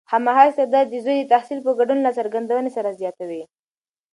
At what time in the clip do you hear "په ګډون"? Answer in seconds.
1.63-1.99